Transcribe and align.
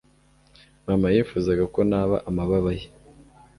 mama 0.87 1.07
yifuzaga 1.15 1.63
ko 1.73 1.79
naba 1.91 2.15
amababa 2.29 2.69
ye 2.79 2.87